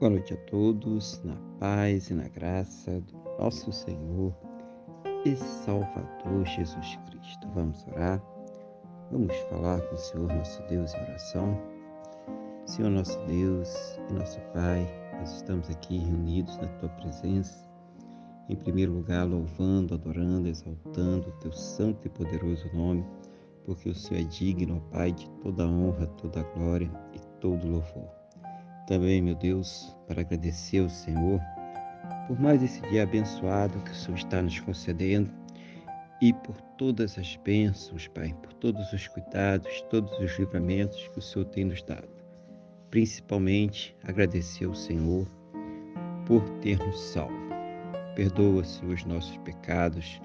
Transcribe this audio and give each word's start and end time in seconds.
Boa 0.00 0.10
noite 0.10 0.32
a 0.32 0.36
todos, 0.36 1.20
na 1.24 1.34
paz 1.58 2.08
e 2.08 2.14
na 2.14 2.28
graça 2.28 3.00
do 3.00 3.18
nosso 3.36 3.72
Senhor 3.72 4.32
e 5.24 5.34
Salvador 5.34 6.46
Jesus 6.46 6.96
Cristo. 7.10 7.48
Vamos 7.52 7.84
orar, 7.88 8.22
vamos 9.10 9.36
falar 9.50 9.80
com 9.80 9.96
o 9.96 9.98
Senhor 9.98 10.32
nosso 10.32 10.62
Deus 10.68 10.94
em 10.94 11.02
oração. 11.02 11.60
Senhor 12.64 12.90
nosso 12.90 13.18
Deus 13.26 13.98
e 14.08 14.12
nosso 14.12 14.38
Pai, 14.52 14.86
nós 15.18 15.34
estamos 15.34 15.68
aqui 15.68 15.98
reunidos 15.98 16.56
na 16.58 16.68
Tua 16.68 16.90
presença, 16.90 17.68
em 18.48 18.54
primeiro 18.54 18.92
lugar 18.92 19.26
louvando, 19.26 19.94
adorando, 19.94 20.46
exaltando 20.46 21.28
o 21.28 21.38
Teu 21.40 21.52
santo 21.52 22.06
e 22.06 22.08
poderoso 22.08 22.70
nome, 22.72 23.04
porque 23.66 23.88
o 23.88 23.94
Senhor 23.96 24.20
é 24.20 24.24
digno, 24.28 24.76
ó 24.76 24.92
Pai, 24.92 25.10
de 25.10 25.28
toda 25.42 25.66
honra, 25.66 26.06
toda 26.06 26.44
glória 26.54 26.88
e 27.12 27.18
todo 27.40 27.66
louvor 27.66 28.17
também, 28.88 29.20
meu 29.20 29.34
Deus, 29.34 29.94
para 30.06 30.22
agradecer 30.22 30.78
ao 30.78 30.88
Senhor 30.88 31.38
por 32.26 32.40
mais 32.40 32.62
esse 32.62 32.80
dia 32.88 33.02
abençoado 33.02 33.78
que 33.80 33.90
o 33.90 33.94
Senhor 33.94 34.16
está 34.16 34.40
nos 34.40 34.58
concedendo 34.60 35.30
e 36.22 36.32
por 36.32 36.58
todas 36.78 37.18
as 37.18 37.36
bênçãos, 37.36 38.08
Pai, 38.08 38.34
por 38.42 38.52
todos 38.54 38.90
os 38.90 39.06
cuidados, 39.06 39.82
todos 39.90 40.10
os 40.18 40.38
livramentos 40.38 41.06
que 41.08 41.18
o 41.18 41.22
Senhor 41.22 41.44
tem 41.44 41.66
nos 41.66 41.82
dado. 41.82 42.08
Principalmente 42.90 43.94
agradecer 44.04 44.64
ao 44.64 44.74
Senhor 44.74 45.26
por 46.26 46.42
ter 46.60 46.78
nos 46.78 46.98
salvo. 46.98 47.36
Perdoa, 48.16 48.64
Senhor, 48.64 48.94
os 48.94 49.04
nossos 49.04 49.36
pecados 49.38 50.18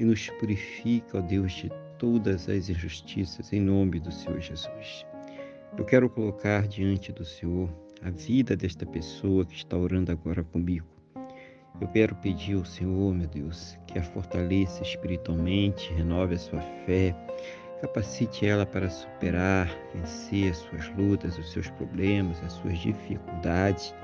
e 0.00 0.04
nos 0.04 0.28
purifica, 0.30 1.18
ó 1.18 1.20
Deus, 1.20 1.52
de 1.52 1.70
todas 1.96 2.48
as 2.48 2.68
injustiças, 2.68 3.52
em 3.52 3.60
nome 3.60 4.00
do 4.00 4.10
Senhor 4.10 4.40
Jesus. 4.40 5.06
Eu 5.78 5.84
quero 5.84 6.10
colocar 6.10 6.66
diante 6.66 7.12
do 7.12 7.24
Senhor 7.24 7.70
a 8.02 8.10
vida 8.10 8.56
desta 8.56 8.86
pessoa 8.86 9.44
que 9.44 9.54
está 9.54 9.76
orando 9.76 10.10
agora 10.10 10.42
comigo. 10.42 10.86
Eu 11.80 11.88
quero 11.88 12.14
pedir 12.16 12.56
ao 12.56 12.64
Senhor, 12.64 13.14
meu 13.14 13.28
Deus, 13.28 13.78
que 13.86 13.98
a 13.98 14.02
fortaleça 14.02 14.82
espiritualmente, 14.82 15.92
renove 15.94 16.34
a 16.34 16.38
sua 16.38 16.60
fé, 16.84 17.14
capacite 17.80 18.46
ela 18.46 18.66
para 18.66 18.90
superar, 18.90 19.68
vencer 19.94 20.50
as 20.50 20.58
suas 20.58 20.88
lutas, 20.96 21.38
os 21.38 21.52
seus 21.52 21.70
problemas, 21.70 22.42
as 22.42 22.52
suas 22.54 22.78
dificuldades. 22.78 23.94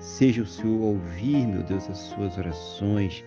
Seja 0.00 0.42
o 0.42 0.46
Senhor 0.46 0.80
ouvir, 0.80 1.46
meu 1.46 1.62
Deus, 1.62 1.88
as 1.88 1.98
suas 1.98 2.36
orações 2.38 3.24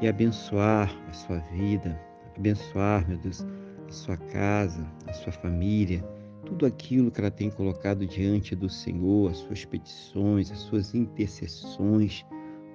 e 0.00 0.08
abençoar 0.08 0.94
a 1.08 1.12
sua 1.12 1.38
vida, 1.52 1.98
abençoar, 2.36 3.06
meu 3.08 3.18
Deus, 3.18 3.46
a 3.88 3.92
sua 3.92 4.16
casa, 4.16 4.86
a 5.06 5.12
sua 5.12 5.32
família 5.32 6.04
tudo 6.44 6.66
aquilo 6.66 7.10
que 7.10 7.20
ela 7.20 7.30
tem 7.30 7.50
colocado 7.50 8.06
diante 8.06 8.54
do 8.54 8.68
Senhor, 8.68 9.30
as 9.30 9.38
suas 9.38 9.64
petições, 9.64 10.50
as 10.50 10.58
suas 10.58 10.94
intercessões, 10.94 12.24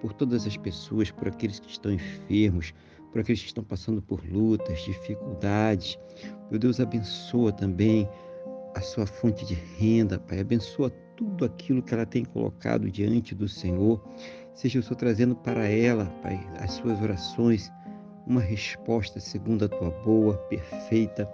por 0.02 0.14
todas 0.14 0.46
as 0.46 0.58
pessoas, 0.58 1.12
por 1.12 1.28
aqueles 1.28 1.60
que 1.60 1.70
estão 1.70 1.92
enfermos, 1.92 2.74
por 3.12 3.22
aqueles 3.22 3.42
que 3.42 3.48
estão 3.48 3.64
passando 3.64 4.02
por 4.02 4.24
lutas, 4.30 4.80
dificuldades. 4.84 5.98
Meu 6.50 6.60
Deus, 6.60 6.80
abençoa 6.80 7.52
também 7.52 8.08
a 8.76 8.82
sua 8.82 9.06
fonte 9.06 9.46
de 9.46 9.56
renda, 9.56 10.20
Pai. 10.20 10.40
Abençoa 10.40 10.90
tudo 11.16 11.46
aquilo 11.46 11.82
que 11.82 11.94
ela 11.94 12.06
tem 12.06 12.24
colocado 12.24 12.90
diante 12.92 13.34
do 13.34 13.48
Senhor. 13.48 14.04
Seja 14.54 14.80
o 14.80 14.84
Senhor 14.84 14.96
trazendo 14.96 15.36
para 15.36 15.68
ela, 15.68 16.06
Pai, 16.22 16.40
as 16.60 16.74
suas 16.74 17.02
orações, 17.02 17.72
uma 18.26 18.42
resposta 18.42 19.20
segundo 19.20 19.66
a 19.66 19.70
tua 19.70 19.90
boa, 19.90 20.38
perfeita 20.50 21.28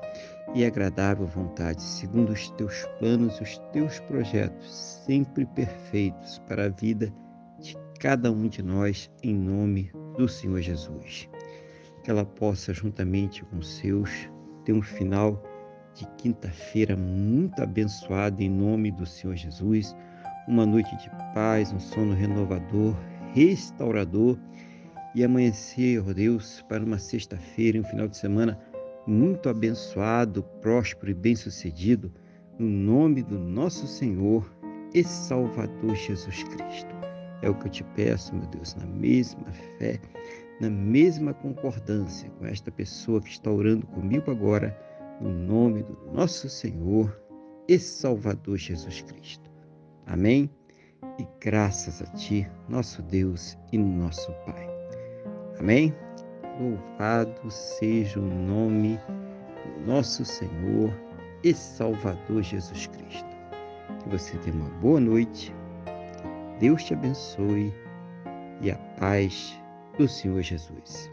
e 0.53 0.63
agradável 0.65 1.25
vontade, 1.25 1.81
segundo 1.81 2.31
os 2.31 2.49
teus 2.51 2.85
planos 2.99 3.39
os 3.41 3.57
teus 3.71 3.99
projetos, 4.01 4.71
sempre 5.05 5.45
perfeitos 5.47 6.39
para 6.47 6.65
a 6.65 6.69
vida 6.69 7.11
de 7.59 7.75
cada 7.99 8.31
um 8.31 8.47
de 8.47 8.61
nós, 8.61 9.09
em 9.23 9.33
nome 9.33 9.91
do 10.17 10.27
Senhor 10.27 10.61
Jesus. 10.61 11.27
Que 12.03 12.11
ela 12.11 12.25
possa, 12.25 12.73
juntamente 12.73 13.43
com 13.45 13.61
seus, 13.61 14.29
ter 14.63 14.73
um 14.73 14.81
final 14.81 15.41
de 15.95 16.05
quinta-feira 16.17 16.95
muito 16.95 17.61
abençoado 17.61 18.41
em 18.41 18.49
nome 18.49 18.91
do 18.91 19.05
Senhor 19.05 19.35
Jesus, 19.35 19.95
uma 20.47 20.65
noite 20.65 20.95
de 20.97 21.09
paz, 21.33 21.71
um 21.71 21.79
sono 21.79 22.13
renovador, 22.13 22.95
restaurador 23.33 24.37
e 25.15 25.23
amanhecer, 25.23 26.03
ó 26.05 26.13
Deus, 26.13 26.63
para 26.67 26.83
uma 26.83 26.97
sexta-feira, 26.97 27.79
um 27.79 27.83
final 27.83 28.07
de 28.07 28.17
semana 28.17 28.59
muito 29.05 29.49
abençoado, 29.49 30.43
próspero 30.61 31.11
e 31.11 31.13
bem-sucedido, 31.13 32.11
no 32.57 32.67
nome 32.67 33.23
do 33.23 33.37
nosso 33.37 33.87
Senhor 33.87 34.49
e 34.93 35.03
Salvador 35.03 35.95
Jesus 35.95 36.43
Cristo. 36.43 36.93
É 37.41 37.49
o 37.49 37.55
que 37.55 37.67
eu 37.67 37.71
te 37.71 37.83
peço, 37.95 38.33
meu 38.35 38.47
Deus, 38.47 38.75
na 38.75 38.85
mesma 38.85 39.51
fé, 39.77 39.99
na 40.61 40.69
mesma 40.69 41.33
concordância 41.33 42.29
com 42.39 42.45
esta 42.45 42.71
pessoa 42.71 43.21
que 43.21 43.29
está 43.29 43.51
orando 43.51 43.85
comigo 43.87 44.31
agora, 44.31 44.77
no 45.19 45.29
nome 45.29 45.83
do 45.83 45.97
nosso 46.13 46.47
Senhor 46.47 47.19
e 47.67 47.77
Salvador 47.77 48.57
Jesus 48.57 49.01
Cristo. 49.01 49.51
Amém? 50.05 50.49
E 51.19 51.27
graças 51.39 52.01
a 52.01 52.05
Ti, 52.13 52.49
nosso 52.69 53.01
Deus 53.01 53.57
e 53.71 53.77
nosso 53.77 54.31
Pai. 54.45 54.69
Amém? 55.59 55.93
Louvado 56.59 57.49
seja 57.49 58.19
o 58.19 58.23
nome 58.23 58.99
do 59.63 59.85
nosso 59.85 60.23
Senhor 60.23 60.93
e 61.43 61.53
Salvador 61.53 62.43
Jesus 62.43 62.87
Cristo. 62.87 63.29
Que 63.99 64.09
você 64.09 64.37
tenha 64.37 64.55
uma 64.55 64.69
boa 64.79 64.99
noite, 64.99 65.53
Deus 66.59 66.83
te 66.83 66.93
abençoe 66.93 67.73
e 68.61 68.71
a 68.71 68.77
paz 68.99 69.59
do 69.97 70.07
Senhor 70.07 70.41
Jesus. 70.41 71.11